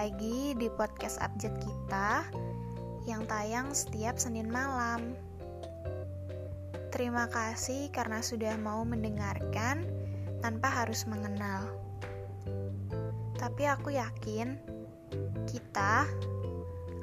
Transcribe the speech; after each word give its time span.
lagi 0.00 0.56
di 0.56 0.72
podcast 0.80 1.20
Abjad 1.20 1.60
kita 1.60 2.24
yang 3.04 3.28
tayang 3.28 3.76
setiap 3.76 4.16
Senin 4.16 4.48
malam. 4.48 5.12
Terima 6.88 7.28
kasih 7.28 7.92
karena 7.92 8.24
sudah 8.24 8.56
mau 8.56 8.80
mendengarkan 8.80 9.84
tanpa 10.40 10.72
harus 10.72 11.04
mengenal. 11.04 11.68
Tapi 13.36 13.68
aku 13.68 13.92
yakin 13.92 14.56
kita, 15.44 16.08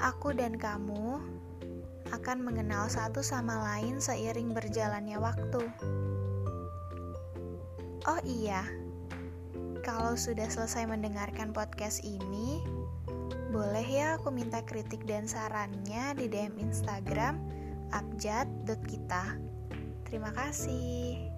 aku 0.02 0.34
dan 0.34 0.58
kamu 0.58 1.22
akan 2.10 2.38
mengenal 2.42 2.90
satu 2.90 3.22
sama 3.22 3.62
lain 3.62 4.02
seiring 4.02 4.58
berjalannya 4.58 5.22
waktu. 5.22 5.62
Oh 8.10 8.20
iya, 8.26 8.66
kalau 9.88 10.20
sudah 10.20 10.52
selesai 10.52 10.84
mendengarkan 10.84 11.56
podcast 11.56 12.04
ini, 12.04 12.60
boleh 13.56 13.88
ya 13.88 14.20
aku 14.20 14.36
minta 14.36 14.60
kritik 14.68 15.08
dan 15.08 15.24
sarannya 15.24 16.12
di 16.20 16.28
DM 16.28 16.60
Instagram 16.60 17.40
abjad.kita. 17.96 19.40
Terima 20.04 20.36
kasih. 20.36 21.32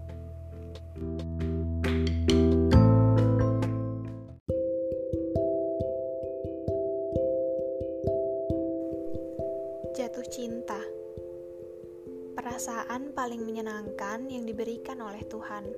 Jatuh 9.94 10.26
cinta. 10.34 10.82
Perasaan 12.34 13.14
paling 13.14 13.46
menyenangkan 13.46 14.26
yang 14.26 14.50
diberikan 14.50 14.98
oleh 15.06 15.22
Tuhan. 15.30 15.70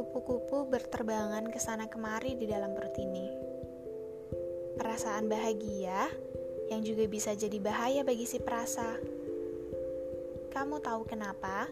Kupu-kupu 0.00 0.64
berterbangan 0.64 1.52
ke 1.52 1.60
sana 1.60 1.84
kemari 1.84 2.32
di 2.32 2.48
dalam 2.48 2.72
perut 2.72 2.96
ini. 2.96 3.28
Perasaan 4.80 5.28
bahagia 5.28 6.08
yang 6.72 6.80
juga 6.80 7.04
bisa 7.04 7.36
jadi 7.36 7.60
bahaya 7.60 8.00
bagi 8.00 8.24
si 8.24 8.40
perasa. 8.40 8.96
Kamu 10.56 10.80
tahu 10.80 11.04
kenapa? 11.04 11.68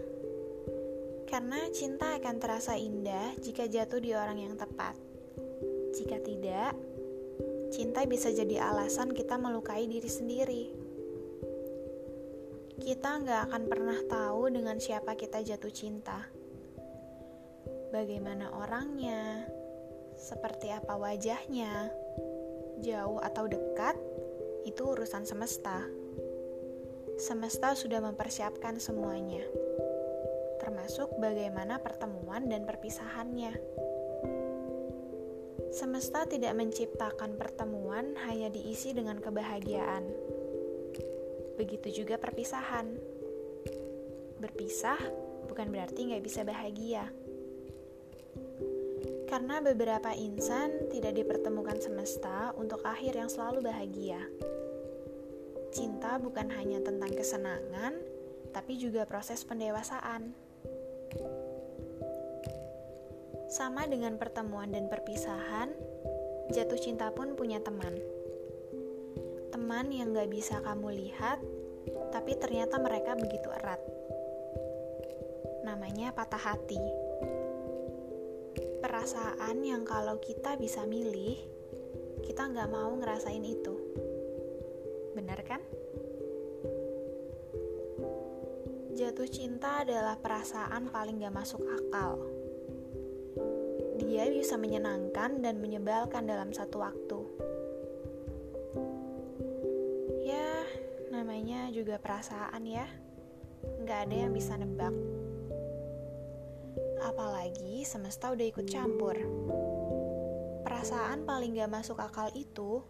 Karena 1.25 1.73
cinta 1.73 2.21
akan 2.21 2.37
terasa 2.37 2.77
indah 2.77 3.33
jika 3.41 3.65
jatuh 3.65 3.97
di 3.97 4.13
orang 4.13 4.45
yang 4.45 4.61
tepat. 4.61 4.93
Jika 5.97 6.21
tidak, 6.21 6.77
cinta 7.73 8.05
bisa 8.05 8.29
jadi 8.29 8.61
alasan 8.61 9.17
kita 9.17 9.41
melukai 9.41 9.89
diri 9.89 10.11
sendiri. 10.13 10.65
Kita 12.77 13.25
nggak 13.25 13.41
akan 13.49 13.63
pernah 13.73 13.97
tahu 14.05 14.53
dengan 14.53 14.77
siapa 14.77 15.17
kita 15.17 15.41
jatuh 15.41 15.73
cinta 15.73 16.38
bagaimana 17.89 18.53
orangnya, 18.53 19.49
seperti 20.13 20.69
apa 20.69 20.97
wajahnya, 21.01 21.89
jauh 22.85 23.21
atau 23.21 23.49
dekat, 23.49 23.97
itu 24.69 24.83
urusan 24.85 25.25
semesta. 25.25 25.85
Semesta 27.19 27.75
sudah 27.75 27.99
mempersiapkan 28.05 28.79
semuanya, 28.79 29.43
termasuk 30.63 31.11
bagaimana 31.19 31.81
pertemuan 31.81 32.47
dan 32.47 32.63
perpisahannya. 32.69 33.57
Semesta 35.69 36.25
tidak 36.25 36.57
menciptakan 36.57 37.37
pertemuan 37.37 38.17
hanya 38.25 38.49
diisi 38.49 38.97
dengan 38.97 39.21
kebahagiaan. 39.21 40.05
Begitu 41.59 42.05
juga 42.05 42.17
perpisahan. 42.17 42.97
Berpisah 44.39 44.97
bukan 45.51 45.69
berarti 45.75 46.09
nggak 46.09 46.25
bisa 46.25 46.47
bahagia. 46.47 47.11
Karena 49.29 49.61
beberapa 49.61 50.09
insan 50.17 50.89
tidak 50.89 51.21
dipertemukan 51.21 51.77
semesta 51.85 52.57
untuk 52.57 52.81
akhir 52.81 53.13
yang 53.13 53.29
selalu 53.29 53.69
bahagia. 53.69 54.25
Cinta 55.69 56.17
bukan 56.17 56.49
hanya 56.49 56.81
tentang 56.81 57.13
kesenangan, 57.13 57.93
tapi 58.57 58.81
juga 58.81 59.05
proses 59.05 59.45
pendewasaan. 59.45 60.33
Sama 63.53 63.85
dengan 63.85 64.17
pertemuan 64.17 64.73
dan 64.73 64.89
perpisahan, 64.89 65.77
jatuh 66.49 66.81
cinta 66.81 67.13
pun 67.13 67.37
punya 67.37 67.61
teman. 67.61 68.01
Teman 69.53 69.93
yang 69.93 70.17
gak 70.17 70.33
bisa 70.33 70.65
kamu 70.65 70.89
lihat, 71.05 71.37
tapi 72.17 72.33
ternyata 72.41 72.81
mereka 72.81 73.13
begitu 73.13 73.53
erat. 73.53 73.81
Namanya 75.69 76.17
patah 76.17 76.41
hati 76.41 77.08
perasaan 78.99 79.63
yang 79.63 79.87
kalau 79.87 80.19
kita 80.19 80.59
bisa 80.59 80.83
milih, 80.83 81.39
kita 82.27 82.51
nggak 82.51 82.67
mau 82.67 82.91
ngerasain 82.99 83.47
itu. 83.47 83.79
Benar 85.15 85.39
kan? 85.47 85.63
Jatuh 88.99 89.31
cinta 89.31 89.87
adalah 89.87 90.19
perasaan 90.19 90.91
paling 90.91 91.23
gak 91.23 91.31
masuk 91.31 91.63
akal. 91.63 92.27
Dia 94.03 94.27
bisa 94.35 94.59
menyenangkan 94.59 95.47
dan 95.47 95.63
menyebalkan 95.63 96.27
dalam 96.27 96.51
satu 96.51 96.83
waktu. 96.83 97.21
Ya, 100.27 100.67
namanya 101.15 101.71
juga 101.71 102.03
perasaan 102.03 102.67
ya. 102.67 102.91
Nggak 103.63 104.11
ada 104.11 104.17
yang 104.27 104.35
bisa 104.35 104.59
nebak. 104.59 105.18
Apalagi 107.09 107.89
semesta 107.89 108.29
udah 108.29 108.45
ikut 108.45 108.69
campur. 108.69 109.17
Perasaan 110.61 111.25
paling 111.25 111.57
gak 111.57 111.73
masuk 111.73 111.97
akal 112.05 112.29
itu 112.37 112.85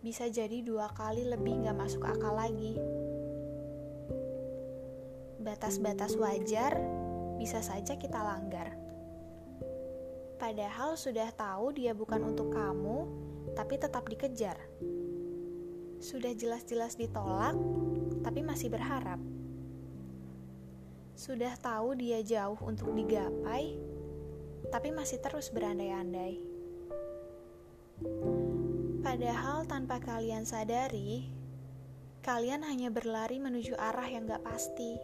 bisa 0.00 0.32
jadi 0.32 0.64
dua 0.64 0.88
kali 0.96 1.28
lebih 1.28 1.68
gak 1.68 1.76
masuk 1.76 2.08
akal 2.08 2.40
lagi. 2.40 2.80
Batas-batas 5.44 6.16
wajar 6.16 6.80
bisa 7.36 7.60
saja 7.60 8.00
kita 8.00 8.16
langgar. 8.24 8.80
Padahal 10.40 10.96
sudah 10.96 11.28
tahu 11.28 11.76
dia 11.76 11.92
bukan 11.92 12.32
untuk 12.32 12.48
kamu, 12.56 13.04
tapi 13.52 13.76
tetap 13.76 14.08
dikejar. 14.08 14.56
Sudah 16.00 16.32
jelas-jelas 16.32 16.96
ditolak, 16.96 17.60
tapi 18.24 18.40
masih 18.40 18.72
berharap 18.72 19.20
sudah 21.20 21.52
tahu 21.60 22.00
dia 22.00 22.24
jauh 22.24 22.56
untuk 22.64 22.96
digapai, 22.96 23.76
tapi 24.72 24.88
masih 24.88 25.20
terus 25.20 25.52
berandai-andai. 25.52 26.40
Padahal 29.04 29.68
tanpa 29.68 30.00
kalian 30.00 30.48
sadari, 30.48 31.28
kalian 32.24 32.64
hanya 32.64 32.88
berlari 32.88 33.36
menuju 33.36 33.76
arah 33.76 34.08
yang 34.08 34.32
gak 34.32 34.40
pasti. 34.48 34.96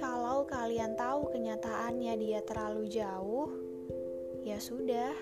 Kalau 0.00 0.48
kalian 0.48 0.96
tahu 0.96 1.28
kenyataannya 1.28 2.16
dia 2.16 2.40
terlalu 2.48 2.88
jauh, 2.88 3.52
ya 4.48 4.56
sudah, 4.56 5.12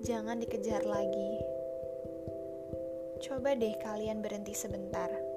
jangan 0.00 0.40
dikejar 0.40 0.88
lagi. 0.88 1.36
Coba 3.20 3.52
deh 3.52 3.76
kalian 3.76 4.24
berhenti 4.24 4.56
sebentar 4.56 5.27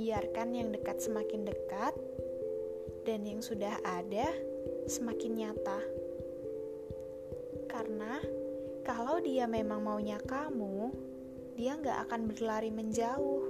biarkan 0.00 0.56
yang 0.56 0.72
dekat 0.72 0.96
semakin 0.96 1.44
dekat 1.44 1.92
dan 3.04 3.20
yang 3.28 3.44
sudah 3.44 3.76
ada 3.84 4.32
semakin 4.88 5.44
nyata. 5.44 5.80
Karena 7.68 8.16
kalau 8.80 9.20
dia 9.20 9.44
memang 9.44 9.84
maunya 9.84 10.16
kamu, 10.24 10.88
dia 11.52 11.76
nggak 11.76 12.08
akan 12.08 12.32
berlari 12.32 12.72
menjauh. 12.72 13.44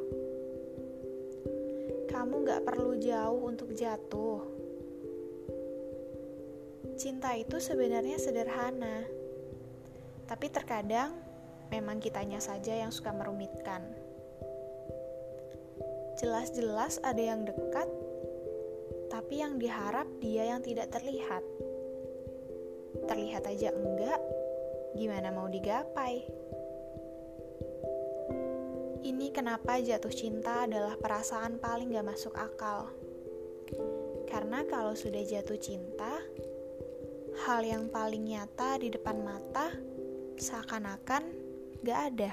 Kamu 2.11 2.35
nggak 2.43 2.67
perlu 2.67 2.99
jauh 2.99 3.47
untuk 3.47 3.71
jatuh. 3.71 4.43
Cinta 6.99 7.39
itu 7.39 7.63
sebenarnya 7.63 8.19
sederhana, 8.19 9.07
tapi 10.27 10.51
terkadang 10.51 11.15
memang 11.71 12.03
kitanya 12.03 12.43
saja 12.43 12.75
yang 12.75 12.91
suka 12.91 13.15
merumitkan. 13.15 14.10
Jelas-jelas 16.21 17.01
ada 17.01 17.17
yang 17.17 17.49
dekat, 17.49 17.89
tapi 19.09 19.41
yang 19.41 19.57
diharap 19.57 20.05
dia 20.21 20.53
yang 20.53 20.61
tidak 20.61 20.93
terlihat. 20.93 21.41
Terlihat 23.09 23.49
aja 23.49 23.73
enggak, 23.73 24.21
gimana 25.01 25.33
mau 25.33 25.49
digapai? 25.49 26.21
Ini 29.01 29.33
kenapa 29.33 29.81
jatuh 29.81 30.13
cinta 30.13 30.69
adalah 30.69 31.01
perasaan 31.01 31.57
paling 31.57 31.89
gak 31.89 32.05
masuk 32.05 32.37
akal. 32.37 32.93
Karena 34.29 34.69
kalau 34.69 34.93
sudah 34.93 35.25
jatuh 35.25 35.57
cinta, 35.57 36.21
hal 37.49 37.65
yang 37.65 37.89
paling 37.89 38.29
nyata 38.29 38.77
di 38.77 38.93
depan 38.93 39.25
mata 39.25 39.73
seakan-akan 40.37 41.33
gak 41.81 42.01
ada. 42.13 42.33